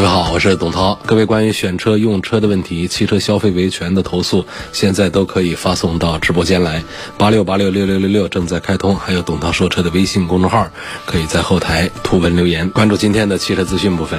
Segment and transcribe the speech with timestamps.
[0.00, 0.98] 各位好，我是董涛。
[1.04, 6.82] 各位关于选车、用车的问题、汽车消费维权的投诉，现在都可以发送到直播间来。
[7.18, 10.70] 八六八六六六六六正在开通，还有董涛说车的微信公众号，
[11.04, 12.70] 可以在后台图文留言。
[12.70, 14.18] 关注今天的汽车资讯部分。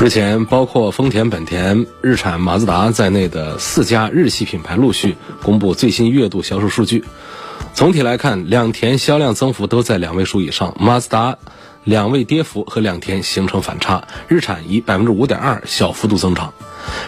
[0.00, 7.04] 日前，包括丰田、本田、日产、马自达在内的四家日系品牌陆续公布最新月度销售数据。
[7.74, 11.36] 总体来看，两田销量增幅都在两位数以上，马自达。
[11.84, 16.52] 两位跌幅和两天形成反差，日产以百分之五点二小幅度增长。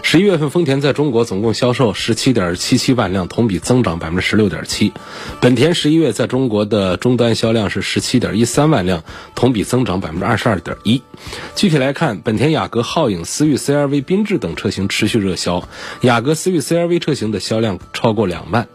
[0.01, 4.91] 十一月份，丰田在中国总共销售十七点七七万辆，同比增长百分之十六点七。
[5.39, 9.03] 本田十一月在中国的终端销量是十七点一三万辆，
[9.35, 11.03] 同比增长百分之二十二点一。
[11.55, 15.67] 具体来看，本田雅阁、皓影、思域、CRV、缤智等车型持续热销，
[16.01, 18.67] 雅阁、思域、CRV 车型的销量超过两万。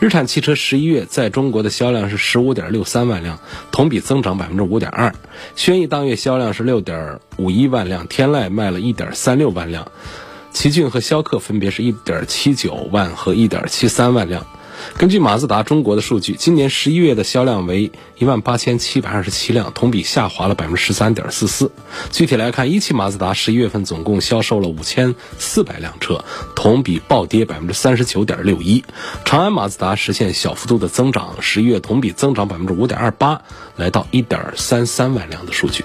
[0.00, 3.38] 日产汽车十一月在中国的销量是十五点六三万辆，
[3.70, 5.14] 同比增长百分之五点二。
[5.54, 9.90] 轩逸当月销量是六点五一万辆，天籁卖了一点三六万辆。
[10.52, 14.46] 奇骏和逍客分别是一点七九万和一点七三万辆。
[14.96, 21.70] 根据马自达中国的数据，今年十一月的销量为一万八千七百二十七辆，同比下滑了百分之十三点四四。
[22.10, 28.84] 具体来看，一汽马自达十一月份总共销售了五千四百辆车，同比暴跌百分之三十九点六一。
[29.24, 33.42] 长安马自达实现小幅度的增长，十一月同比增长百分之五点二八，
[33.76, 35.84] 来到一点三三万辆的数据。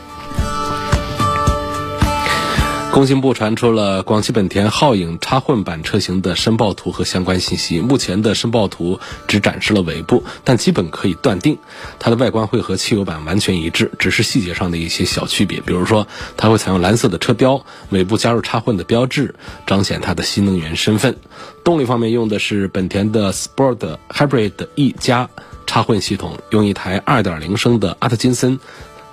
[2.91, 7.79] 工信部传出了广汽本田皓影插混版车型的申报图和相关信息。
[7.79, 11.57] 目前的申报图只展示了尾部，但基本可以断定，
[11.99, 15.61] 它的外观会和汽油版完全一致，只是细节上的一些小区别。
[15.61, 19.35] 比如说，它会采用蓝色的车标，尾部加入插混的标志，
[19.65, 21.15] 彰显它的新能源身份。
[21.63, 25.29] 动力方面用的是本田的 Sport Hybrid E 加
[25.65, 28.59] 插混系统，用一台2.0升的阿特金森。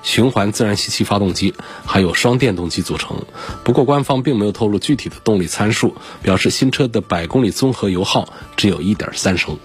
[0.02, 1.54] 循环自然吸气发动机
[1.84, 3.16] 还有双电动机组成，
[3.64, 9.58] 不过官方并没有透露具体的动力参数，表示新车的百公里综合油耗只有一点三升。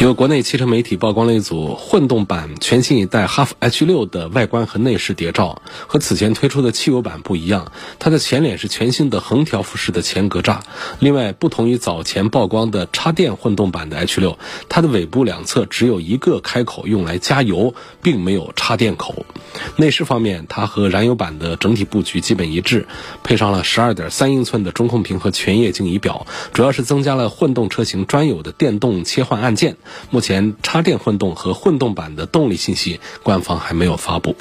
[0.00, 7.72] 有国内汽车媒体曝光了一组混动版全新一代哈弗 H 六的外观和内饰谍照，和此前推出的汽油版不一样。
[7.98, 10.58] 它的前脸是全新的横条幅式的前格栅，
[10.98, 14.38] 另外不同于早前曝光的插电混动版的 H 六，
[14.68, 19.24] 它的尾部两侧只有一个开口用来加油，并没有插电口。
[19.76, 22.86] 内饰方面，它和燃油版的整体布局基本一致，
[23.22, 29.76] 配上了十二点三英寸的中控屏和全液晶仪表，主要是增加了混动车型专有的电动切换按键。
[30.10, 34.36] 目前插电混动和混动版的动力信息，官方还没有发布。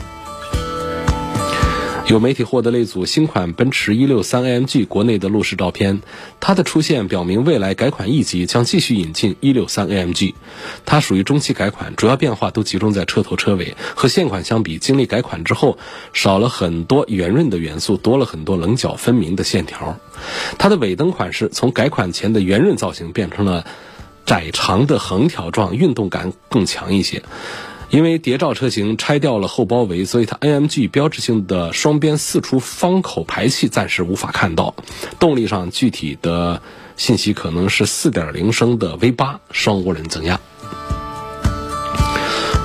[2.05, 6.01] 有媒体获得了一组新款奔驰 163AMG 国内的路试照片，
[6.41, 10.33] 它的出现表明未来改款 E 级将继续引进 163AMG。
[10.85, 15.77] 它属于中期改款，主要变化都集中在车头车尾，和现款相比，经历改款之后
[16.11, 19.97] 少了很多圆润的元素，多了很多棱角分明的线条。
[20.57, 23.65] 它的尾灯款式从改款前的圆润造型变成了。
[24.25, 27.21] 窄长的横条状，运动感更强一些。
[27.89, 34.73] 因为谍照车型拆掉了后包围，所以它 AMG 标志性的双边四出方口排气暂时无法看到。
[35.19, 36.59] 动力上具体的
[36.97, 40.39] 信息可能是4.0升的 V8 双涡轮增压。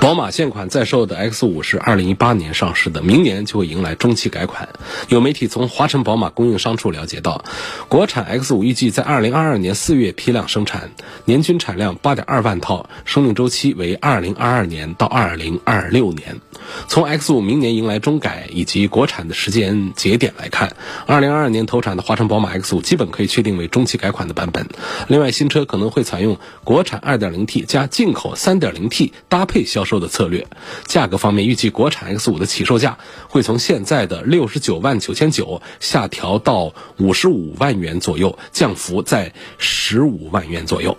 [0.00, 4.69] 宝马现款在售的 X 五是二零一八年上市的，明年就会迎来中期改款。
[5.09, 7.44] 有媒体从华晨宝马供应商处了解到，
[7.88, 10.92] 国产 X 五预计在二零二二年四月批量生产，
[11.25, 16.41] 年均产量八点二万套，生命周期为二零二二年到二零二六年。
[16.86, 24.68] 从 X 五明年迎来中改以及国产的时间节点来看，二零二二年投产的华晨宝马 X 五基本可以确定为中期改款的版本。
[25.09, 29.87] 另外，新车可能会采用国产二点零 T 加进口三点零 T 搭配销。
[29.87, 30.46] 售售的策略，
[30.86, 32.98] 价格方面预计国产 X 五的起售价
[33.28, 40.96] 会从现在的六十九万九千九下调到五十五万元左右，降幅在十五万元左右。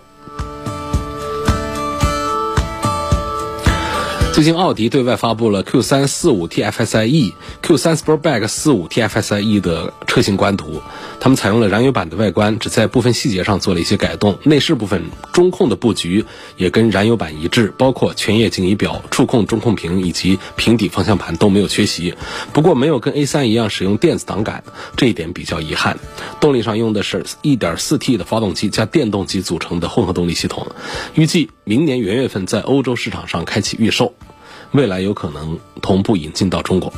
[4.40, 10.80] 最近奥迪对外发布了 Q3 45 TFSIe、Q3 Sportback 45 TFSIe 的车型官图，
[11.20, 14.38] 他们采用了燃油版的外观，只在部分细节上做了一些改动。
[14.44, 16.24] 内饰部分中控的布局
[16.56, 22.14] 也跟燃油版一致，包括全液晶仪表、触控中控屏以及平底方向盘都没有缺席。
[22.54, 24.64] 不过没有跟 A3 一样使用电子挡杆，
[24.96, 25.98] 这一点比较遗憾。
[26.40, 30.66] 动力上用的是 1.4T 的发动机加电动机组成的混合动力系统，
[31.12, 34.14] 预计明年元月份在欧洲市场上开启预售。
[34.72, 36.92] 未来有可能同步引进到中国。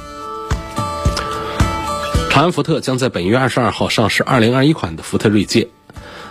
[2.30, 5.68] 长安福特将在本月二十二号上市二零二一款的福特锐界，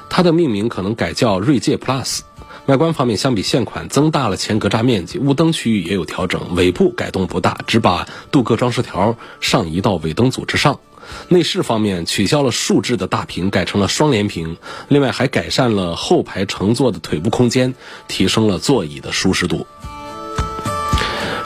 [0.10, 2.22] 它的命名可能改叫锐界 Plus。
[2.68, 10.80] 外观方面，相比现款增大了前格栅面积，雾灯区域也有调整，尾部改动不大，只把镀铬装饰条上移到尾灯组之上。
[11.28, 17.74] 内饰方面，取消了竖置的大屏，改成了双联屏，另外还改善了后排乘坐的腿部空间，
[18.08, 19.66] 提升了座椅的舒适度。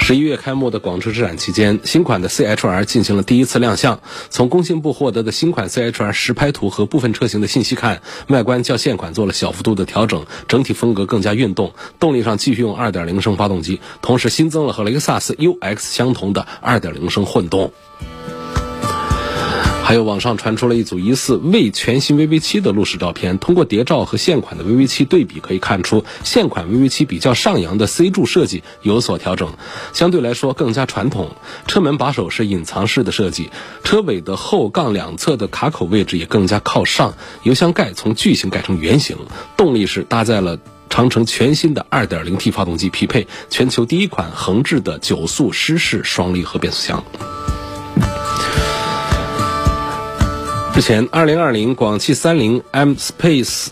[0.07, 4.01] 十一月开幕的广州车展期间，新款的 CHR 进行了第一次亮相。
[4.29, 11.73] 从工信部获得的新款 CHR 实拍图和部分车型的信息看，外观较现款做了小幅度的调整，整体风格更加运动。
[11.99, 17.73] 动力上继续用2.0升发动机，同时新增了和雷克萨斯 UX 相同的2.0升混动。
[19.85, 29.53] 还有网上传出了一组疑似未全新 VV 七的路试照片，通过谍照和现款的 VV 七对比，可以看出现款 VV 七比较上扬的 C 柱设计有所调整，
[29.93, 31.35] 相对来说更加传统。
[31.67, 33.51] 车门把手是隐藏式的设计，
[33.83, 39.15] 车尾的后杠两侧的卡口位置也更加靠上，油箱盖从矩形改成圆形。
[39.55, 40.57] 动力是搭载了
[40.89, 47.03] 长城全新的 2.0T 发动机，匹配全球第一款横置的九速湿式双离合变速箱。
[50.75, 53.67] 之前，二零二零广汽三菱 M Space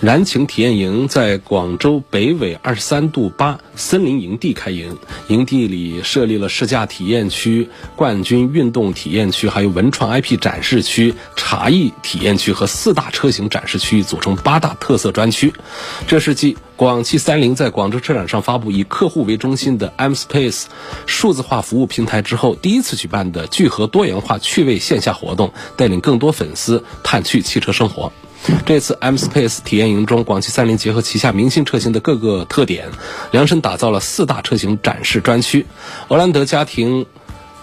[0.00, 4.96] 燃情体验营在广州北纬二十三度八森林营地开营，
[5.26, 15.52] 营地里设立了试驾体验区、冠军运动体验区，还有文创 IP 展示区、茶艺体验区和四大车型展示区，组成八大特色专区。
[16.06, 20.66] 这是继广汽三菱在广州车展上发布以客户为中心的 M Space
[21.06, 28.12] 数字化服务平台之后，第一次举办的聚合多元化趣味线下活动，带领更多粉丝探趣汽车生活。
[28.64, 32.88] 这次 M Space 体验营中，广汽三菱结合旗下明星车型的各个特点，
[33.30, 35.66] 量身打造了四大车型展示专区。
[36.08, 37.06] 欧蓝德家庭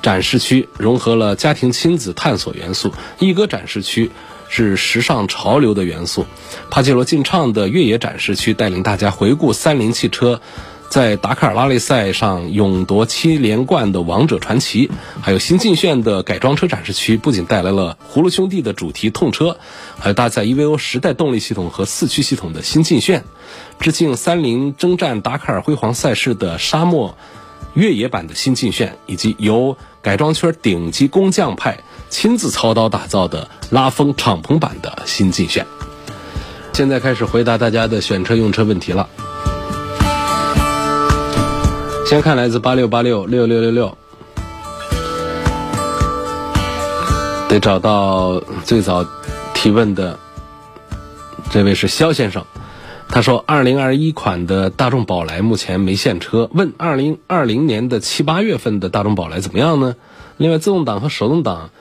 [0.01, 4.11] 展示区融合了家庭亲子探索元素，一哥展示区
[4.49, 6.25] 是时尚潮流的元素，
[6.69, 10.41] 帕杰罗劲畅的越野展示区带领大家回顾三菱汽车。
[10.89, 14.89] 在达喀尔拉力赛上勇夺七连冠的王者传奇，
[15.21, 19.57] 还有新劲炫的改装车展示区，不仅带来了葫芦兄弟的主题痛车，
[19.99, 23.25] 还有搭载 EVO 时代动力系统和四驱系统的新劲炫，
[23.79, 27.17] 致敬三菱征战达喀尔辉煌赛事的沙漠
[27.73, 35.65] 越野版的新劲炫，以及由改装圈顶级工匠派亲自操刀打造的拉风敞篷版的新劲炫。
[36.71, 39.09] 现在开始回答大家的选车用车问题了。
[42.05, 43.97] 先看来自八六八六六六六六，
[47.49, 49.03] 得找到最早
[49.55, 50.19] 提问的
[51.49, 52.45] 这位是肖先生，
[53.09, 59.95] 他说二零二一款的大众宝来目前没现车，问二零二零年的七八月份的大众宝来怎么样呢？
[60.37, 61.71] 另外自动挡和手动挡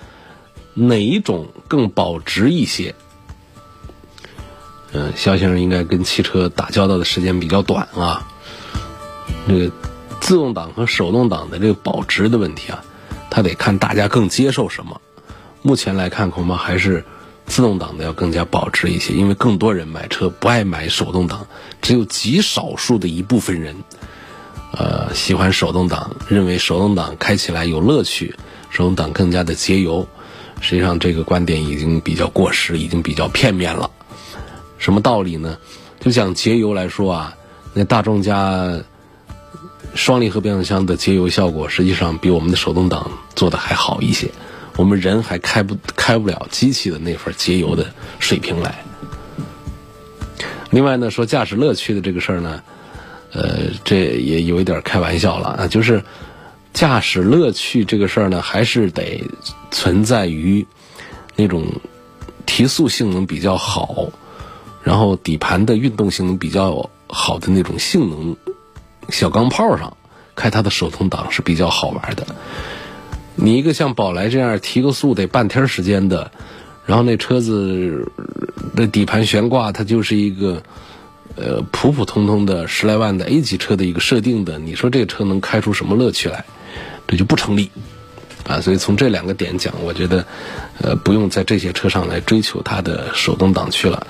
[0.73, 2.95] 哪一种更保值一些？
[4.93, 8.27] 嗯，肖先生应该跟汽车打交道的时间比较短啊，
[9.47, 9.71] 这个。
[10.25, 12.83] 自动挡和手动挡的这个保值的问题啊，
[13.29, 14.99] 它得看大家更接受什么。
[15.61, 17.05] 目前来看，恐怕还是
[17.45, 21.47] 自动挡的要更加保值一些，因为更多人买车不爱买手动挡，
[21.83, 23.77] 只有极少数的一部分人，
[24.73, 28.35] 呃，喜欢手动挡，认为手动挡开起来有乐趣，
[28.71, 30.09] 手动挡更加的节油。
[30.63, 33.91] 实际上，这个观点已经比较过时，已经比较片面了。
[34.79, 35.59] 什么道理呢？
[36.01, 37.37] 就讲节油来说啊，
[37.75, 38.73] 那大众家。
[39.95, 44.29] 双离合变速箱的节油效果实际上比我们的手动挡做的还好一些，
[44.77, 47.87] 我们人还开不开不了机器的那份节油的
[48.19, 48.85] 水平来。
[50.71, 52.63] 另外呢，说驾驶乐趣的这个事儿呢，
[53.33, 56.03] 呃，这也有一点开玩笑了啊，就是
[56.73, 59.23] 驾驶乐趣这个事儿呢，还是得
[59.71, 60.67] 存在于
[61.37, 61.67] 那种
[62.47, 64.09] 提速性能比较好，
[64.83, 68.37] 然后底盘的运动性能比较好的那种性能。
[69.09, 69.97] 小钢炮上
[70.35, 72.27] 开它的手动挡是比较好玩的。
[73.37, 76.31] 你一个像宝来这样提个速得半天时间的，
[76.87, 78.13] 然后那车子
[78.77, 80.63] 的底盘悬挂，它就是一个
[81.37, 86.45] 呃普普通通的十来万的 A 级车的一个设定的，你说这车能开出什么乐趣来？
[87.07, 87.71] 这就不成立
[88.47, 88.63] 啊！
[88.63, 90.25] 所以从这两个点讲，我觉得
[90.81, 94.07] 呃不用在这些车上来追求它的手动挡去了。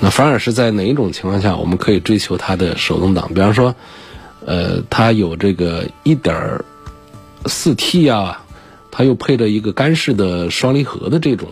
[0.00, 3.28] 那反而是在哪一种情况下我们可以追求它的手动挡？
[3.32, 3.76] 比方说，
[4.46, 6.62] 呃，它有这个一点
[7.46, 8.44] 四 T 啊，
[8.90, 11.48] 它又配了一个干式的双离合的这种。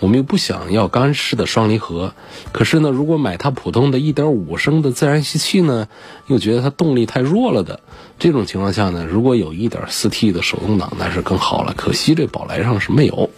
[0.00, 2.14] 我们又不想要干式的双离合，
[2.52, 5.88] 可是呢，如果买它普通的1.5升的自然吸气呢，
[6.28, 7.80] 又觉得它动力太弱了的
[8.16, 11.74] 这种情况下呢，如果有一点四 T 的手动挡那是更好了。
[11.76, 13.28] 可惜这宝来上是没有，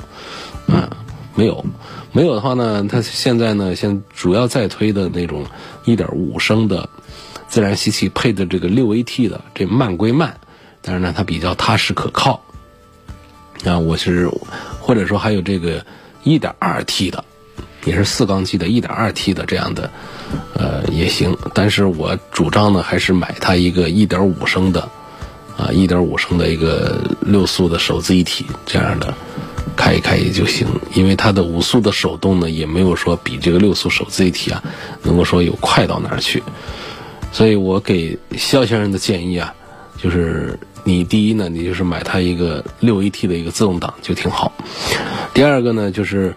[0.66, 0.86] 嗯，
[1.34, 1.64] 没有，
[2.12, 5.46] 没有的话呢，它现在呢，现主要在推的那种
[5.86, 6.90] 1.5升的
[7.50, 10.40] 自然吸气配的这个 6AT 的，这慢归慢，
[10.80, 12.42] 但是呢，它比较踏实可靠。
[13.66, 14.30] 啊，我是
[14.80, 15.84] 或者说还有这个。
[16.22, 17.24] 一点二 T 的，
[17.86, 19.90] 也是四缸机的，一点二 T 的这样的，
[20.52, 21.34] 呃也行。
[21.54, 24.86] 但是我主张呢，还是买它一个一点五升的，
[25.56, 29.14] 啊，一点五升的一个六速的手自一体这样的，
[29.78, 30.68] 开一开也就行。
[30.92, 34.62] 因为它的五速的手动呢，也没有说比这个六速手自一体啊，
[35.02, 36.42] 能够说有快到哪儿去。
[37.32, 39.54] 所以我给肖先生的建议啊，
[39.96, 44.52] 就是你第一呢，你就是买它一个六 AT 的一个自动挡就挺好。
[45.32, 46.34] 第二个呢，就是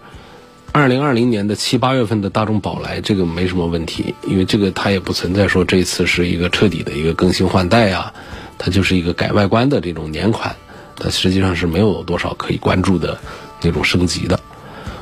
[0.72, 8.12] 二零二零年的七八月份的大众宝来，这个没什么问题，因为这个它也不存在说这次是一个彻底的一个更新换代啊，
[8.56, 10.54] 它就是一个改外观的这种年款，
[10.96, 13.18] 它实际上是没有多少可以关注的
[13.62, 14.38] 那种升级的。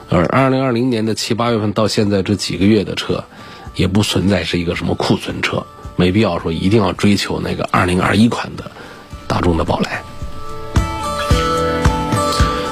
[0.08, 3.25] 而二零二零年的七八月份到现在这几个月的车，
[3.75, 5.64] 也不存在是一个什么库存车，
[6.02, 8.73] 没必要说一定要追求那个二零二一款的
[9.28, 10.02] 大众的宝来。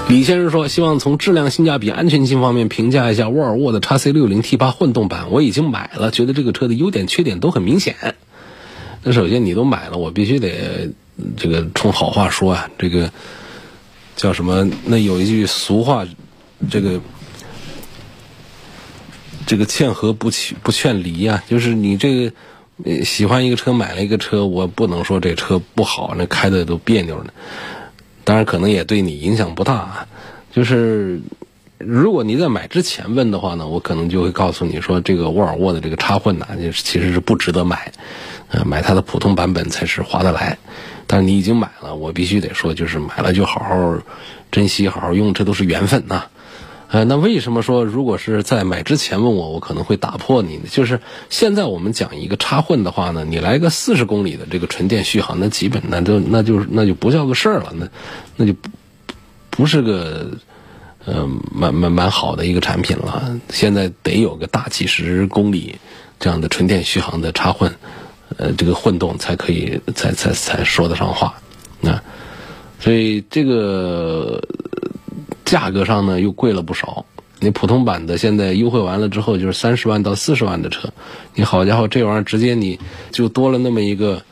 [0.09, 5.31] 李先生说：“希望从质量、性价比、安全性方面评价一下沃尔沃的 x C 六零 T 八混动版。
[5.31, 8.17] 我已经买了，觉得这个车的优点、缺点都很明显。
[9.05, 10.91] 那首先你都买了，我必须得
[11.37, 12.69] 这个冲好话说啊。
[12.79, 13.13] 这个
[14.17, 14.69] 叫什么？
[14.85, 16.05] 那有一句俗话，
[16.69, 17.01] 这个
[19.47, 21.45] 这个劝和不劝不劝离啊。
[21.49, 22.33] 就是你这个
[23.05, 27.33] 喜欢一个车，买了一个车，我不能说这车不好，那开的都别扭呢。”
[28.23, 29.75] 当然，可能也对你影响不大。
[29.75, 30.07] 啊
[30.53, 31.21] 就是
[31.79, 37.91] 如果你在买之前问的话呢，我可能就会告诉你说，这个沃尔沃的这个插混呢，其实是不值得买，
[38.51, 40.59] 呃，买它的普通版本才是划得来。
[41.07, 43.99] 但是你已经买了，我必须得说，就是买了就好好
[44.51, 46.25] 珍惜，好好用，这都是缘分呐。
[46.93, 50.65] 呃，那为什么说如果是在买之前问我，我可能会打破你呢？
[50.69, 57.89] 就是现在我们讲一个插混的话呢，你来个四十公里的这个纯电续航，那基本那就那就那就不叫个事儿了，那
[58.37, 58.69] 那就不
[59.51, 60.33] 不是个
[61.05, 63.39] 呃蛮蛮蛮好的一个产品了。
[63.51, 65.77] 现在得有个大几十公里
[66.19, 67.73] 这样的纯电续航的插混，
[68.37, 71.35] 呃，这个混动才可以才才才说得上话。
[71.81, 72.03] 那
[72.81, 74.43] 所以这个。
[75.51, 77.05] 价格上呢又贵了不少，
[77.41, 80.89] 你普通版的现在优惠完了之后就是三十万到四十万的车，
[81.35, 82.79] 你好家伙这玩意儿直接你
[83.11, 84.23] 就多了那么一个，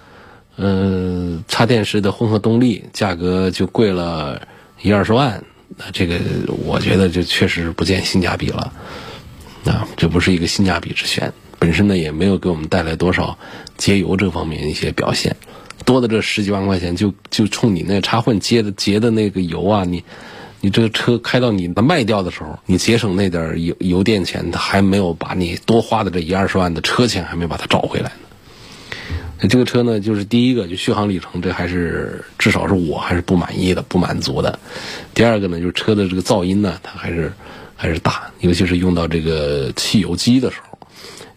[0.59, 4.41] 嗯，插电式的混合动力，价格就贵了
[4.81, 5.43] 一二十万，
[5.77, 6.21] 那这个
[6.65, 8.73] 我觉得就确实不见性价比了，
[9.65, 13.37] 啊，这不是一个性价比之选，本身呢也没有给我们带来多少
[13.77, 15.35] 节油这方面一些表现，
[15.85, 20.05] 多的这十几万块钱就就冲你那插混接的节的那个油啊你。
[20.61, 28.11] 你这个车开到你卖掉的时候，你节省那点油油电钱，它还没有把你多花的这一二十万的车钱还没把它找回来呢。
[29.41, 34.59] 那这个车呢，就是第一个就续航里程，这还是至少是我还是不满意的、不满足的。
[35.15, 37.33] 第二个呢，就是车的这个噪音呢，它还是
[37.77, 40.79] 还是大，尤其是用到这个汽油机的时候，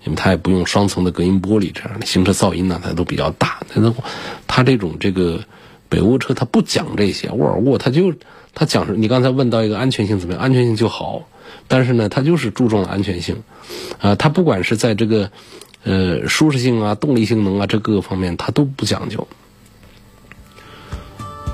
[0.03, 3.59] 因为它也不用双层的隔音玻璃，这样的行车噪音呢，它都比较大。
[3.71, 3.93] 它
[4.47, 5.39] 它这种这个
[5.91, 8.11] 北欧车，它不讲这些，沃尔沃它就。
[8.53, 10.43] 它讲，你刚才问到一个安全性怎么样？
[10.43, 11.23] 安全性就好，
[11.69, 13.41] 但是呢，它就是注重安全性，
[13.97, 15.31] 啊，它不管是在这个，
[15.85, 19.25] 呃，舒适性啊、动力性能啊这各个方面，它都不讲究，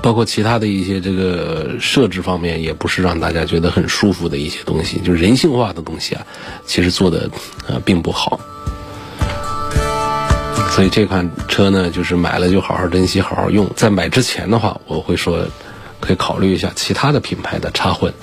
[0.02, 6.26] 包括其他的一些这个设置方面，也不是让大家觉得很舒服的一些东西，就是人性化的东西啊，
[6.66, 7.30] 其实做的
[7.68, 8.40] 呃并不好，
[10.78, 13.68] 所以这款车呢，就是买了就好好珍惜，好好用。
[13.74, 15.44] 在买之前的话，我会说。
[15.98, 18.14] 可以考虑一下其他的品牌的插混，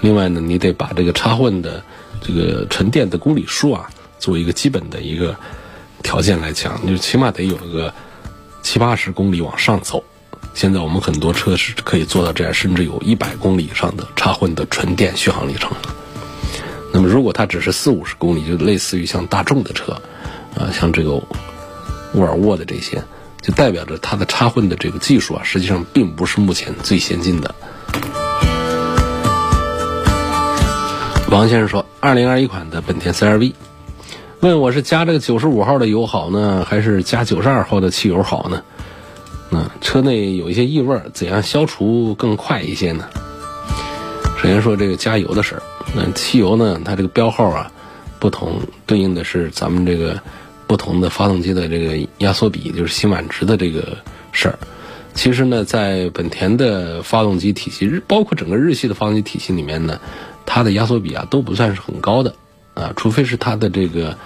[0.00, 1.84] 另外呢，你得把这个插混的
[2.22, 5.36] 这个纯电的公里数啊，作为一个基本的一个
[6.02, 7.92] 条件来讲，就起码得有个
[8.62, 10.02] 七八十公里往上走。
[10.54, 15.70] 现在我们很多车是可以做到这样，甚至有一百公里以上的插混的纯电续航里程。
[16.94, 19.92] 那么如果它只是四五十公里，就类似于像大众的车，
[20.56, 21.22] 啊，像这个
[22.14, 23.02] 沃尔沃的这些，
[23.40, 27.54] 就代表着它的插混的这个技术啊，实际上并不是目前最先进的。
[31.30, 33.54] 王先生说，二零二一款的本田 CR-V，
[34.40, 38.62] 问我是加这个九十五号的油好呢，还是加九十二号的汽油好呢？
[39.50, 43.04] 那车内有一些异味，怎样消除更快一些呢？
[44.40, 45.62] 首先说这个加油的事儿，
[45.94, 47.70] 那汽油呢，它这个标号啊
[48.18, 50.22] 不同，对应的是咱们这个
[50.68, 53.98] 不同的发动机的这个压缩比，就是辛烷值的这个
[54.30, 54.56] 事儿。
[55.14, 59.98] 其实呢，在本田的发动机体系，包括整个日系的发动机体系里面呢，
[60.46, 62.32] 它的压缩比啊都不算是很高的
[62.74, 64.16] 啊，除非是它的这个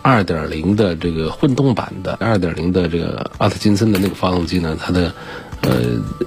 [0.00, 5.12] 二点零的这个混动版的二点零的这个阿特金森的那个发动机呢，它的
[5.60, 5.82] 呃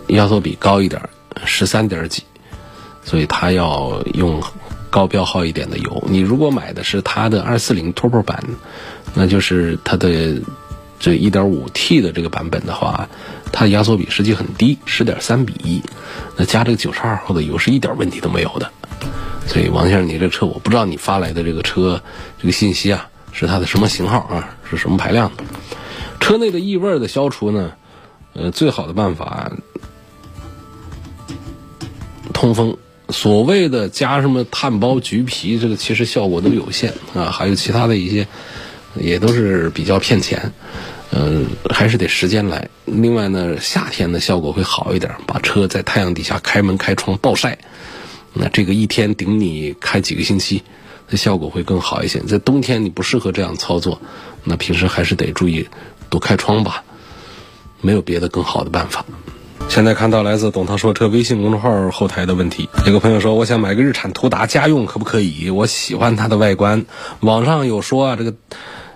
[0.10, 1.02] 压缩比高一点，
[1.46, 2.22] 十三点几。
[3.04, 4.42] 所以它要用
[4.90, 6.04] 高标号一点的油。
[6.10, 8.44] 你如果买的是它的二四零 Turbo 版，
[9.16, 10.42] 那就是它的
[11.00, 13.08] 这一点五 T 的这个版本的话，
[13.52, 15.82] 它压缩比实际很低，十点三比一。
[16.36, 18.70] 那加这个九十二号的油是一点问题都没有的。
[19.48, 22.02] 所以王先生，你这车我不知道你发来的这个车
[22.40, 25.44] 这个信息啊，是它的什么型号啊，是什么排量的？
[26.20, 27.72] 车内的异味的消除呢，
[28.34, 29.52] 呃，最好的办法
[32.34, 32.76] 通风。
[33.10, 37.26] 所谓的加什么碳包、橘皮，这个其实效果都有限啊。
[37.26, 38.28] 还有其他的一些，
[38.96, 40.52] 也都是比较骗钱。
[41.12, 42.68] 嗯，还是得时间来。
[42.84, 47.58] 另外呢，夏天的效果会好一点，把车在太阳底下开门开窗暴晒，
[48.34, 50.62] 那这个一天顶你开几个星期，
[51.10, 52.20] 那效果会更好一些。
[52.22, 54.02] 在冬天你不适合这样操作，
[54.44, 55.66] 那平时还是得注意
[56.10, 56.84] 多开窗吧，
[57.80, 59.06] 没有别的更好的办法。
[59.70, 65.50] 现在看到来自董涛说车微信公众号后台的问题，有个朋友说：“我想买个日产途达家用，可不可以？
[65.50, 66.86] 我喜欢它的外观。
[67.22, 68.34] 网上有说啊，这个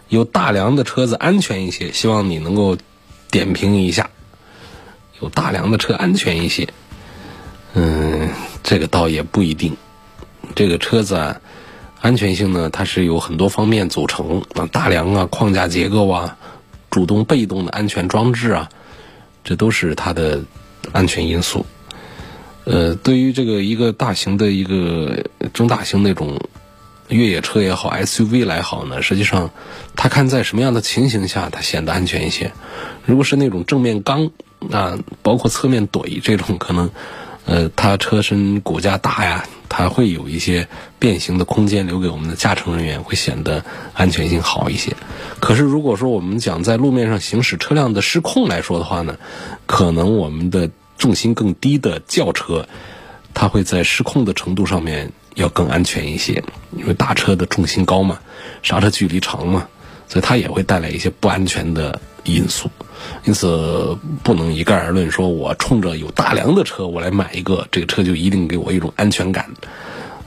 [0.09, 2.77] 有大梁的车子安全一些，希望你能够
[3.31, 4.09] 点评一下。
[5.21, 6.67] 有大梁的车安全一些，
[7.73, 8.29] 嗯，
[8.61, 9.75] 这个倒也不一定。
[10.53, 11.39] 这个车子啊，
[12.01, 16.37] 安全性呢，它是有很多方面组成啊，大梁啊，框架结构啊，
[16.89, 18.69] 主动被动的安全装置啊，
[19.43, 20.41] 这都是它的。”
[20.93, 21.63] 安全因素，
[22.63, 25.23] 呃，对于这个一个大型的一个
[25.53, 26.39] 中大型那种
[27.09, 29.49] 越野车也好，SUV 来好呢，实际上
[29.95, 32.51] 它看在什么样的情形下它显得安全一些。
[33.05, 34.31] 如果是那种正面刚
[34.71, 36.89] 啊，包括侧面怼这种，可能
[37.45, 40.67] 呃，它车身骨架大呀，它会有一些
[40.99, 44.95] 变形的空间留给我们的驾乘人员，会显得安全性好一些。
[45.39, 49.17] 可是如果说我们讲在路面上行驶车辆的失控来说的话呢，
[49.65, 52.67] 可能我们的重心更低的轿车，
[53.33, 56.43] 它会在失控的程度上面要更安全一些，
[56.75, 58.19] 因为大车的重心高嘛，
[58.61, 59.67] 刹车距离长嘛，
[60.07, 62.69] 所以它也会带来一些不安全的因素。
[63.23, 69.49] 因此，不能一概而论说，我冲着有大梁的车我来买一个，这个车就一定给我一种安全感，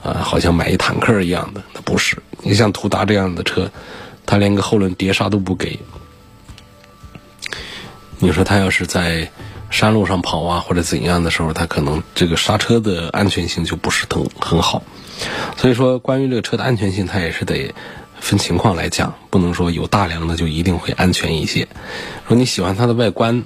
[0.01, 2.17] 啊，好像买一坦克一样的，那不是。
[2.41, 3.69] 你像途达这样的车，
[4.25, 5.77] 它连个后轮碟刹都不给，
[8.19, 9.29] 你说它要是在。
[9.73, 14.83] 山路上跑啊，或者怎样的时候，它可能这个刹车的安全性就不是很很好。
[15.57, 17.73] 所以说，关于这个车的安全性，它也是得
[18.19, 21.67] 分情况来讲，不能说有大梁的就一定会安全一些。
[22.27, 23.45] 说你喜欢它的外观，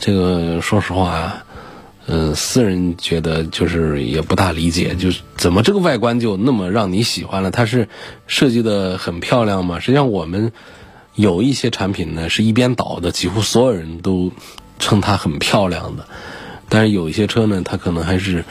[0.00, 1.44] 这个说实话，
[2.08, 7.52] 嗯，私人觉得就是也不大理解，就是怎么这个外观就那么让你喜欢了？
[7.52, 7.88] 它是
[8.26, 9.78] 设计的很漂亮吗？
[9.78, 10.50] 实际上，我们
[11.14, 14.32] 有一些产品呢是一边倒的，几乎所有人都。
[14.80, 16.06] 称它很漂亮的，
[16.68, 18.44] 但是有一些车呢，它可能还是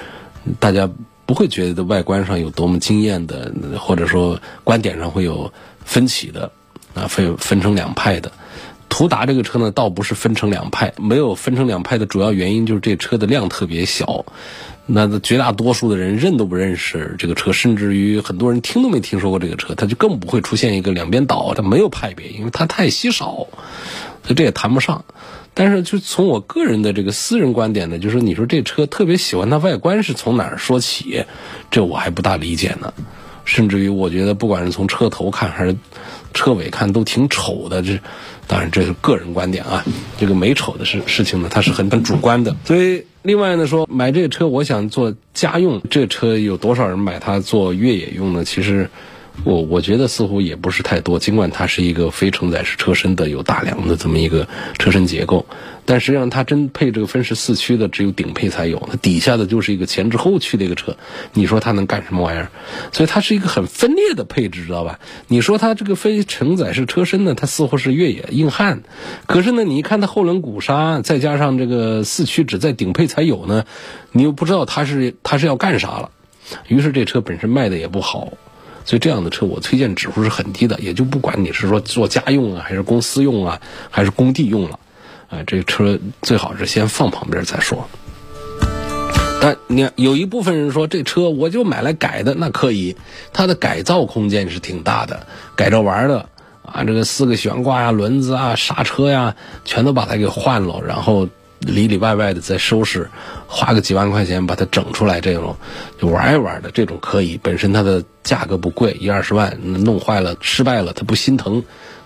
[0.60, 0.90] 大家
[1.26, 5.52] 不会觉得外观上有多么惊艳的，或者说观点上会有
[5.84, 6.52] 分歧的，
[6.94, 8.32] 啊，分分成两派的。
[8.88, 14.26] 途达这个车呢，倒不是分成两派，没有分成两派的主要原因就是这车的量特别小，
[14.88, 23.48] 那绝大多数的人认都不认识这个车，甚至于很多人听都没听说过这个车，它就更不会出现一个两边倒，它没有派别，因为它太稀少，
[24.24, 25.06] 所以这也谈不上。
[25.62, 31.26] 但是，就从我个人的这个私人观点呢，就是你说这车特别喜欢它外观是从哪儿说起？
[31.70, 32.94] 这我还不大理解呢。
[33.44, 35.76] 甚至于，我觉得不管是从车头看还是
[36.34, 37.82] 车尾看，都挺丑的。
[37.82, 38.00] 这
[38.48, 39.84] 当然这是个人观点啊。
[40.18, 42.56] 这个美丑的事事情呢，它是很很主观的。
[42.64, 48.46] 所以，另外呢，说买这个车，我想做家用，这车有多少人买它做越野用呢？
[48.46, 48.90] 其实。
[49.46, 54.48] 我我觉得似乎也不是太多，尽管它是一个非承载式车身的有大梁的这么一个
[54.78, 55.46] 车身结构，
[55.86, 60.98] 但实际上它真配这个分时四驱的只有顶配才有，它底下的就是一个前置后驱的一个车，
[61.34, 62.52] 你说它能干什么玩意儿？
[62.92, 65.00] 所以它是一个很分裂的配置，知道吧？
[65.28, 68.84] 你说它这个非承载式车身呢，它似乎是越野硬汉，
[69.26, 73.64] 可是呢，你一看它后轮鼓刹，再加上这个四驱只在顶配才有呢，
[74.12, 76.12] 你又不知道它是它是要干啥了，
[76.68, 78.34] 于是这车本身卖的也不好。
[78.90, 84.80] 所以这样的车我推荐指数是很低的，也就不管你是说做家用啊，还是公司用啊，还是工地用了，
[85.30, 87.88] 啊，这车最好是先放旁边再说。
[89.40, 92.96] 但你看，有一部分人说这车我就买来改的，那可以，
[93.32, 96.28] 它的改造空间是挺大的，改着玩的
[96.64, 101.30] 啊，这个四个悬挂呀、轮子啊、刹车呀，全都把它给换了，然后。
[101.60, 103.10] 里里外外的在收拾，
[103.48, 105.58] 花个几万块钱把它整出来，这种
[106.00, 107.40] 就玩一玩的这种可以。
[107.42, 111.64] 本身它的价格不贵，一二十万，弄坏了失败了他不心疼，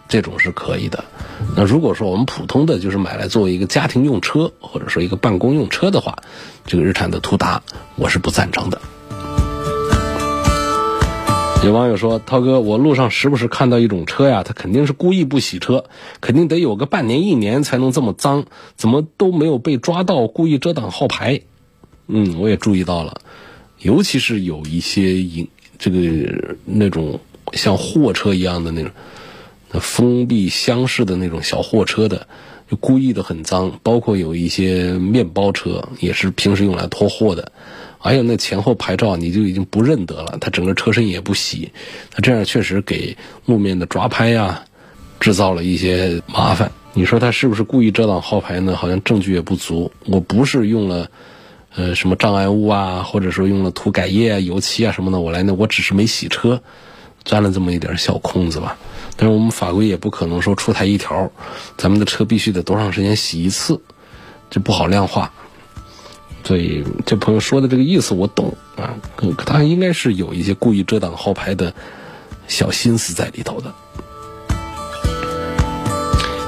[0.07, 1.03] 这种是可以的。
[1.55, 6.17] 那如果说我们普通的就是买来作为一个家庭用车，或者说一个办公用车的话，
[6.65, 7.61] 这个日产的途达
[7.95, 8.81] 我是不赞成的。
[11.63, 15.85] 有网友说：“涛哥，我路上时不时看到一种车呀，他肯定是故意不洗车，
[16.19, 18.45] 肯定得有个半年一年才能这么脏，
[18.75, 21.39] 怎么都没有被抓到故意遮挡号牌。”
[22.07, 23.21] 嗯，我也注意到了，
[23.79, 25.47] 尤其是有一些引
[25.79, 27.21] 这个那种
[27.53, 28.91] 像货车一样的那种
[29.79, 32.27] 封闭厢式的那种小货车的，
[32.69, 37.53] 就故意的很脏，包括有一些面包车也是平时用来拖货的。
[38.03, 41.71] 还有那前后牌照你就已经不认得了，它整个车身也不洗，
[42.13, 44.65] 那这样确实给路面的抓拍呀
[45.21, 46.69] 制造了一些麻烦。
[46.93, 48.75] 你说他是不是故意遮挡号牌呢？
[48.75, 49.89] 好像证据也不足。
[50.05, 51.09] 我不是用了
[51.73, 56.61] 呃什么障碍物啊，或者说用了涂改液啊、油漆啊什么的，我来呢，我只是没洗车，
[57.23, 58.77] 钻了这么一点小空子吧。
[59.15, 61.31] 但是我们法规也不可能说出台一条，
[61.77, 63.79] 咱们的车必须得多长时间洗一次，
[64.49, 65.33] 这不好量化。
[66.43, 68.95] 所以这朋友说的这个意思我懂啊，
[69.45, 71.73] 他应该是有一些故意遮挡号牌的
[72.47, 73.73] 小心思在里头的。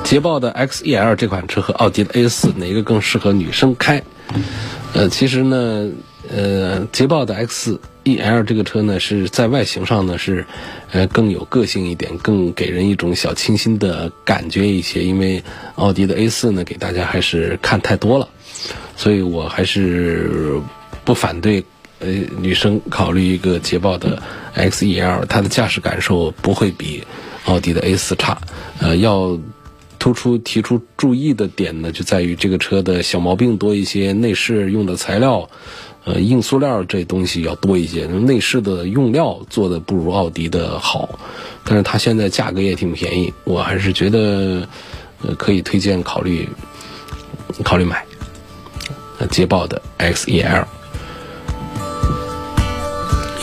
[0.03, 4.03] 捷豹的 XEL 这款车和奥迪的 A4 哪个更适合女生开？
[4.93, 5.89] 呃，其实呢，
[6.29, 10.45] 呃，捷豹的 XEL 这个车呢是在外形上呢是
[10.91, 18.29] 呃更有个性一点，更给人一种小清新的感觉一些，因为奥迪的 A4 呢给大家还是看太多了。
[18.95, 20.61] 所以我还是
[21.03, 21.63] 不反对，
[21.99, 22.07] 呃，
[22.39, 24.21] 女生考虑一个捷豹的
[24.55, 27.03] XEL，它的驾驶感受不会比
[27.45, 28.37] 奥迪的 A4 差。
[28.79, 29.37] 呃，要
[29.99, 35.49] 突出提出注意的点呢，就在于这个车的小毛病多一些，内饰用的材料，
[36.03, 41.19] 呃，硬塑料这东西要多一些，内饰的用料做的不如奥迪的好，
[41.63, 44.67] 但是它现在价格也挺便宜，我还是觉得，
[45.23, 46.47] 呃，可以推荐考虑
[47.63, 48.05] 考虑买。
[49.29, 50.65] 捷豹的 XEL，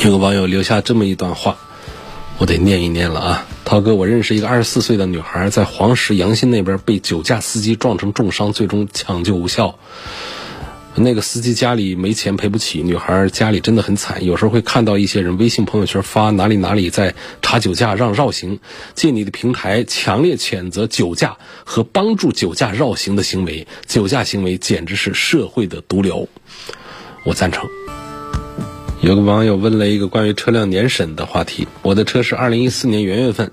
[0.05, 1.57] 有个网友留下这么一段话，
[2.39, 3.47] 我得念一念了啊！
[3.65, 9.79] 涛哥，我认识一个二十四岁的女孩，在黄石阳新那边被酒驾司机撞成重伤，最终抢救无效。
[10.95, 14.25] 那个司机家里没钱赔不起，女孩家里真的很惨。
[14.25, 18.61] 有时候会看到一些人微信朋友圈发哪里哪里在查酒驾让绕行，
[18.95, 23.67] 借你的平台强烈谴责酒驾和帮助酒驾绕行的行为。
[23.87, 26.29] 酒驾行为简直是社会的毒瘤，
[27.25, 27.67] 我赞成。
[29.01, 33.51] 有个网友问了一个关于车辆年审的话题，我的车是二零一四年元月份。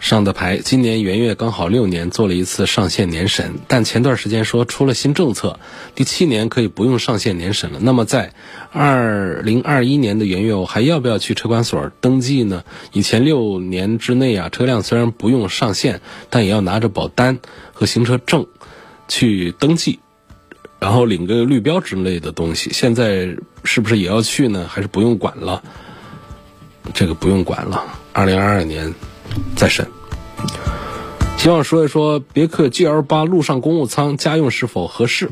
[0.00, 5.60] 上的牌，今年元月刚好六年，做了一次上线年审，但前段时间说出了新政策，
[5.94, 7.78] 第七年可以不用上线年审了。
[7.82, 8.32] 那么在
[8.72, 12.64] 二零二一年的元月，我还要不要去车管所登记呢？
[12.92, 17.38] 以前六年之内啊，车辆虽然不用上线，但也要拿着保单
[17.74, 18.46] 和行车证
[19.06, 20.00] 去登记，
[20.78, 22.70] 然后领个绿标之类的东西。
[22.72, 24.66] 现在是不是也要去呢？
[24.66, 25.62] 还是不用管了？
[26.94, 28.00] 这个不用管了。
[28.14, 28.94] 二零二二年。
[29.56, 29.86] 再审，
[31.36, 35.30] 希望说一说别克 GL 八陆上公务舱家用是否合适。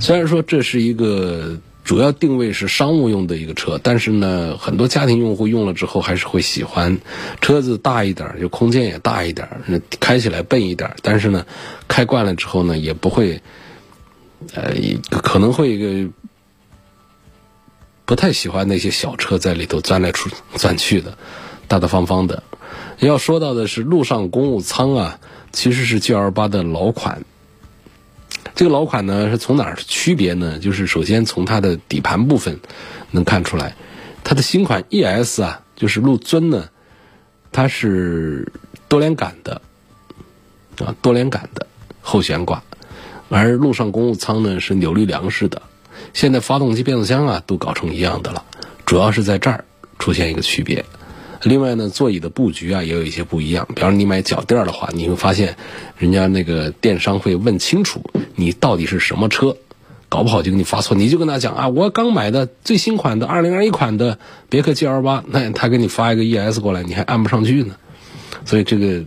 [0.00, 6.98] 虽然说这是一个主要定位是商务用的一个车，但是呢，很多家庭用户用了之后还是会喜欢。
[7.40, 9.48] 车子大一点，就空间也大一点，
[10.00, 10.94] 开起来笨一点。
[11.02, 11.46] 但是呢，
[11.86, 13.40] 开惯了之后呢，也不会，
[14.54, 14.72] 呃，
[15.22, 16.10] 可能会一个
[18.04, 21.16] 不太喜欢那些小车在里头钻来出钻去的，
[21.68, 22.42] 大大方方的。
[23.06, 25.18] 要说到的是陆上公务舱啊，
[25.52, 27.24] 其实是 G L 八的老款。
[28.54, 30.58] 这个老款呢是从哪儿区别呢？
[30.58, 32.60] 就是首先从它的底盘部分
[33.10, 33.74] 能看出来，
[34.22, 36.68] 它的新款 ES 啊，就是陆尊呢，
[37.52, 38.52] 它是
[38.86, 39.62] 多连杆的
[40.84, 41.66] 啊，多连杆的
[42.02, 42.62] 后悬挂，
[43.30, 45.62] 而陆上公务舱呢是扭力梁式的。
[46.12, 48.44] 现在发动机、变速箱啊都搞成一样的了，
[48.84, 49.64] 主要是在这儿
[49.98, 50.84] 出现一个区别。
[51.42, 53.66] 另外呢，座椅的布局啊也有一些不一样。
[53.74, 55.56] 比方说你买脚垫的话，你会发现，
[55.96, 58.02] 人家那个电商会问清楚
[58.36, 59.56] 你到底是什么车，
[60.08, 60.96] 搞不好就给你发错。
[60.96, 67.74] 你就跟他讲啊，我刚买的最新款的二零二一款的别克 GL 八，那他给你发一个 ES 过来，你还按不上去呢。
[68.44, 69.04] 所以这个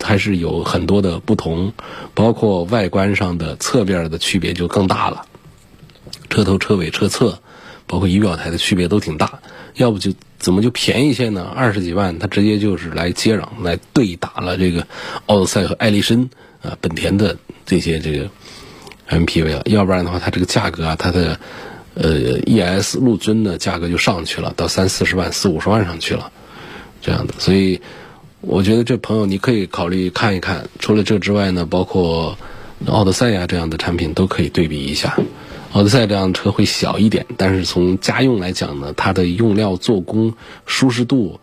[0.00, 1.72] 还是有很多的不同，
[2.14, 5.26] 包括外观上的侧面的区别就更大了。
[6.30, 7.40] 车头、车尾、车侧，
[7.86, 9.40] 包括仪表台的区别都挺大。
[9.74, 10.12] 要不就
[10.46, 11.42] 怎么就便宜些呢？
[11.42, 14.86] 二十几万，它直接就是来接壤、来对打了这个
[15.26, 16.28] 奥德赛和艾力绅
[16.62, 18.30] 啊，本田的这些这个
[19.10, 19.62] MPV 了。
[19.64, 21.40] 要不然的话，它这个价格啊，它的
[21.94, 26.30] 呃 ES 陆尊的价格就上去了，到三四十万、四五十万上去了，
[27.02, 27.34] 这样的。
[27.40, 27.80] 所以
[28.40, 30.68] 我觉得这朋友你可以考虑看一看。
[30.78, 32.38] 除了这之外呢，包括
[32.86, 35.18] 奥德赛呀这样的产品都可以对比一下。
[35.76, 40.32] 奥德赛这辆车会小一点，但是从家用来讲呢，它的用料、做工、
[40.64, 41.38] 舒适度，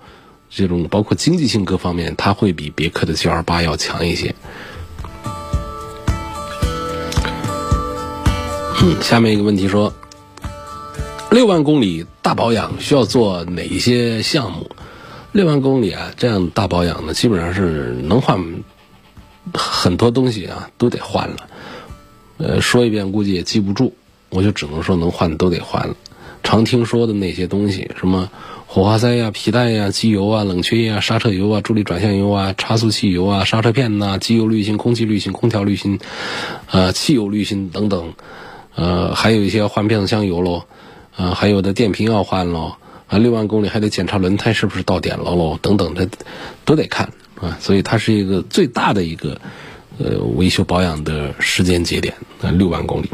[0.50, 4.34] 这种包括经济性各方面，它会比别克的 GL 八要强一些。
[8.82, 9.94] 嗯，下面一个问题说，
[11.30, 14.68] 六万公里大保养需要做哪些项目？
[15.32, 18.44] 六万公里啊，这样大保养呢，基本上是能换
[19.54, 21.36] 很多东西啊，都得换了。
[22.40, 23.94] 呃，说一遍估计也记不住。
[24.34, 25.96] 我就只能说能换的都得换了，
[26.42, 28.30] 常听说的那些东西，什么
[28.66, 36.00] 火花塞呀、皮带呀、机油啊、冷却液啊、刹车油啊、助力转向油啊、差速器油啊、刹车片呐、机油滤芯、空气滤芯、空调滤芯，
[36.72, 38.14] 呃，汽油滤芯等等，
[38.74, 40.64] 呃，还有一些要换变速箱油喽，
[41.16, 42.74] 呃，还有的电瓶要换喽，
[43.08, 46.10] 啊，六万公里还得检查轮胎是不是到点了喽，等等，这
[46.66, 47.08] 都得看
[47.40, 49.40] 啊，所以它是一个最大的一个
[50.00, 53.10] 呃维修保养的时间节点啊，六万公里。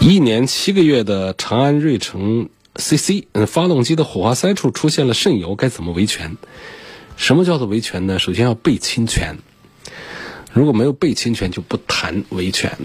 [0.00, 6.38] 一年七个月的长安睿城 CC，嗯，发动机的火花塞处出现了渗油，该怎么维权？
[7.18, 8.18] 什么叫做维权呢？
[8.18, 9.36] 首先要被侵权，
[10.54, 12.78] 如果没有被侵权，就不谈维权。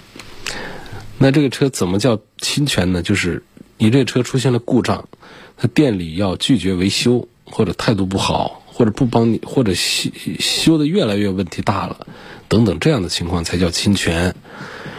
[1.18, 3.02] 那这个车怎么叫侵权呢？
[3.02, 3.44] 就是
[3.78, 5.08] 你这车出现了故障，
[5.56, 12.08] 他店里要拒绝维修，或者态度不好，或者不帮你，或者修修的越来越问题大了，
[12.50, 14.36] 等等这样的情况才叫侵权。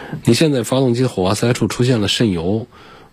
[0.25, 2.67] 你现在发动机的火花塞处出现了渗油，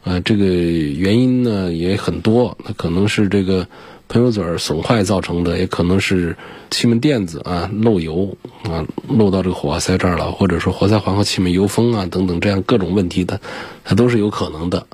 [0.05, 3.67] 呃，这个原因呢也很多，那可能是这个
[4.09, 6.37] 喷油嘴损坏造成的，也可能是
[6.71, 13.41] 气门垫子啊漏油啊漏到这个火花塞这儿了，或者说活塞环和气门油封啊等等这样各种问题的，
[13.85, 14.87] 它都是有可能的。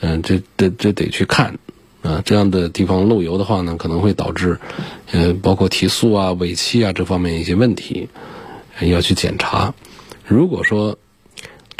[0.00, 1.58] 嗯，这这这得去看
[2.02, 4.58] 啊，这样的地方漏油的话呢，可能会导致
[5.12, 8.08] 呃包括提速啊、尾气啊这方面一些问题，
[8.80, 9.74] 要去检查。
[10.26, 10.98] 如果说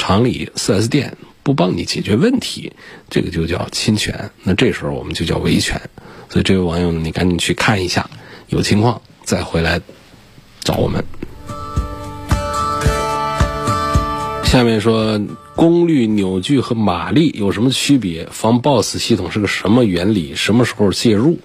[0.07, 2.75] 厂里 4S 店不帮你解决问题，
[3.09, 4.31] 这个就叫侵权。
[4.43, 5.81] 那这时候我们就叫维权。
[6.29, 8.11] 所以这位网友，你赶紧去看一下，
[8.49, 9.81] 有情况再回来
[10.61, 11.03] 找我们。
[14.45, 15.19] 下面说
[15.57, 18.29] 功率、扭矩和马力有什么区别？
[18.31, 20.35] 防抱死系统是个什么原理？
[20.35, 21.39] 什么时候介入？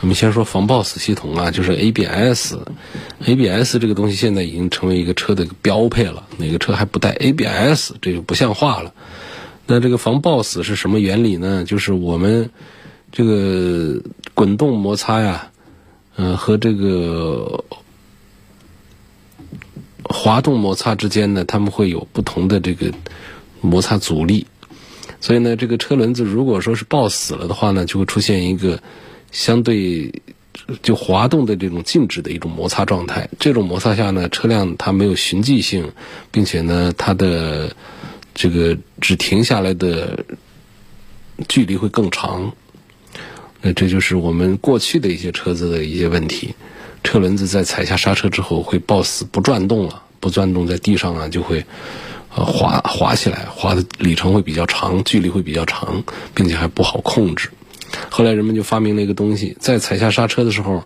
[0.00, 6.28] 我们先说防抱死系统啊，就是 ABS，ABS 这个东西现在已经成为一个车的标配了。
[6.36, 8.94] 哪个车还不带 ABS，这就不像话了。
[9.66, 11.64] 那这个防抱死是什么原理呢？
[11.64, 12.48] 就是我们
[13.10, 14.00] 这个
[14.34, 15.50] 滚动摩擦呀，
[16.14, 17.64] 嗯，和这个
[20.04, 22.92] 滑动摩擦之间呢，它们会有不同的这个
[23.60, 24.46] 摩擦阻力。
[25.20, 28.80] 所以呢，这个车轮子如果说是抱死了的话呢，就会出现一个。
[29.30, 30.12] 相对
[30.82, 35.92] 就滑动的这种静止的一种摩擦状态，这种摩擦下呢，车辆它没有循迹性，
[36.30, 37.74] 并且呢，它的
[38.34, 40.24] 这个只停下来的
[41.48, 42.52] 距离会更长。
[43.60, 46.54] 那这就是我们过去的一些车子的一些问题，
[47.02, 51.64] 车轮子在踩下刹车之后会抱死不转动了，不转动在地上啊就会
[52.34, 56.02] 呃滑滑起来，滑的里程会比较长，距离会比较长，
[56.34, 57.50] 并且还不好控制。
[58.10, 60.84] 后来人们就发明了一个东西，在踩下刹车的时候，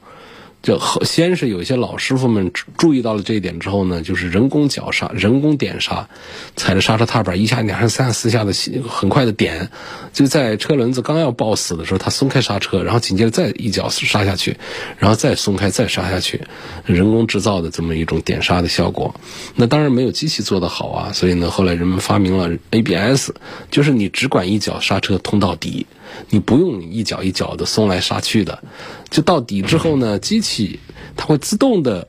[0.62, 6.09] 就先是有一些老师傅们注意到了这一点之后呢，就是人工脚刹、人工点刹，
[6.55, 8.53] 踩着刹车踏板一下、两下、三下、四下的
[8.88, 9.71] 很快的点，
[10.12, 14.57] 就在车轮子刚要抱死的时候，他松开刹车，然后紧接着再一脚刹下去，
[14.99, 16.43] 然后再松开再刹下去，
[16.87, 19.17] 人工制造的这么一种点刹的效果。
[19.57, 23.31] 那当然没有机器做得好啊，所以呢，后来人们发明了 ABS，
[23.73, 25.88] 就是你只管一脚刹车通到底。
[26.31, 28.62] 你不用一脚一脚的松来刹去的，
[29.11, 30.81] 就到底之后呢，机器
[31.16, 32.09] 它会自动的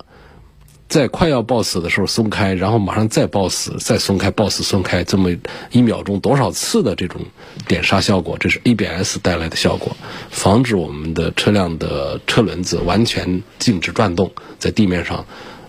[0.88, 5.32] 在快要抱死的时候松开，然后马上再抱死，再松开，抱死松开，这么
[5.72, 7.22] 一秒钟多少次的这种
[7.68, 9.96] 点刹效果，这是 ABS 带来的效果，
[10.30, 15.26] 防止我们的车辆的车轮子完全静止转动在地面上，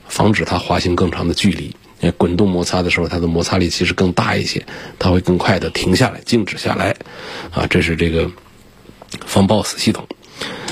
[0.07, 1.75] 防止它滑行更长的距离。
[2.13, 4.67] 滚动摩擦的时候，它的摩擦力其实更大一些，
[4.99, 6.97] 它会更快的停下来、静止下来，
[7.53, 8.31] 啊，这是这个
[9.25, 10.07] 防抱死系统。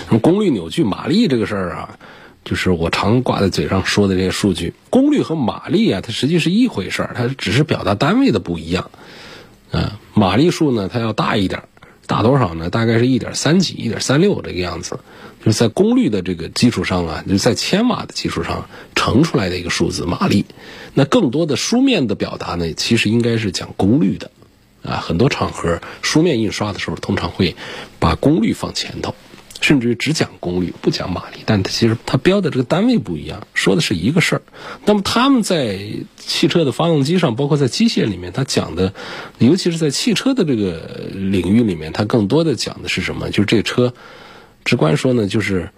[0.08, 1.98] 那么功率、扭矩、马力这个事儿啊，
[2.44, 4.74] 就是我常挂在嘴上说的这些数据。
[4.90, 8.90] 功率和马力啊，它实际是一回事儿，它只是表达单位的不一样。
[9.70, 11.62] 啊，马力数呢，它要大一点，
[12.06, 12.68] 大多少呢？
[12.68, 14.98] 大概是一点三几、一点三六这个样子。
[15.44, 20.44] 就是在功率的这个基础上啊，就是在千瓦的基础上乘出来的一个数字马力。
[20.94, 24.30] 那更多的书面的表达呢，其实应该是讲功率的，
[24.84, 27.56] 啊，很多场合书面印刷的时候通常会
[27.98, 29.16] 把功率放前头，
[29.60, 31.38] 甚至于只讲功率不讲马力。
[31.44, 34.42] 但它其实它标的这个单位不一样，说的是一个事儿。
[34.84, 35.80] 那么他们在
[36.18, 38.94] 汽车的发动机上，包括在机械里面，它讲的，
[39.38, 43.28] 尤其是在汽车的这个领域里面，它更多的讲的是什么？
[43.30, 43.92] 就是这车。
[44.64, 45.70] 直观说呢，就是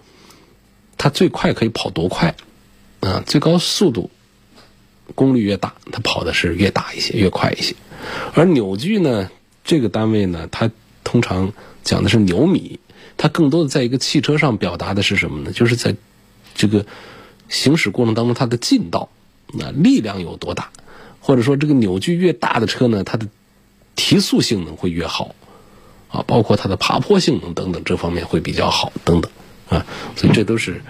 [0.97, 2.35] 它最快可以跑多快，
[2.99, 4.09] 啊，最高速度
[5.13, 7.75] 功率越大，它跑的是越大一些，越快一些。
[8.33, 9.29] 而扭矩呢，
[9.63, 10.71] 这个单位呢，它
[11.03, 12.79] 通常讲的是牛米，
[13.17, 15.51] 它更多的在一个汽车上表达的是什么呢？
[15.51, 15.95] 就是在
[16.53, 16.85] 这个
[17.49, 19.09] 行驶过程当中，它的劲道，
[19.53, 20.69] 那力量有多大，
[21.19, 23.27] 或者说这个扭矩越大的车呢，它的
[23.95, 25.35] 提速性能会越好。
[26.09, 29.31] 啊，包括它的爬坡性能等等，这方面会比较好等等，
[29.69, 30.81] 啊，所以这都是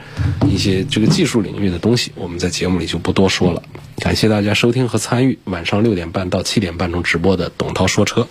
[0.49, 3.63] 一些这个技术领域的东西，我们在节目里就不多说了。
[3.97, 8.27] 感谢大家收听和参与晚上六点半到七点半钟直播的董涛说车。